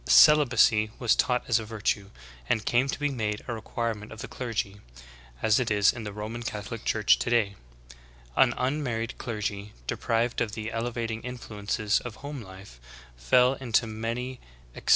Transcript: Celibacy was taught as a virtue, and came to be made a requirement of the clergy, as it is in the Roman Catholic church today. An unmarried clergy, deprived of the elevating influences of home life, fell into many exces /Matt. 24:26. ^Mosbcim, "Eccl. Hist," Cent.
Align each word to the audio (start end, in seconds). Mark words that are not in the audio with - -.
Celibacy 0.07 0.89
was 0.97 1.15
taught 1.15 1.43
as 1.47 1.59
a 1.59 1.63
virtue, 1.63 2.09
and 2.49 2.65
came 2.65 2.87
to 2.87 2.99
be 2.99 3.09
made 3.11 3.43
a 3.47 3.53
requirement 3.53 4.11
of 4.11 4.19
the 4.21 4.27
clergy, 4.27 4.81
as 5.43 5.59
it 5.59 5.69
is 5.69 5.93
in 5.93 6.05
the 6.05 6.11
Roman 6.11 6.41
Catholic 6.41 6.83
church 6.83 7.19
today. 7.19 7.53
An 8.35 8.55
unmarried 8.57 9.19
clergy, 9.19 9.73
deprived 9.85 10.41
of 10.41 10.53
the 10.53 10.71
elevating 10.71 11.21
influences 11.21 11.99
of 11.99 12.15
home 12.15 12.41
life, 12.41 12.79
fell 13.15 13.53
into 13.53 13.85
many 13.85 14.37
exces 14.37 14.37
/Matt. 14.37 14.37
24:26. 14.37 14.39
^Mosbcim, 14.39 14.69
"Eccl. 14.71 14.73
Hist," 14.73 14.73
Cent. 14.85 14.89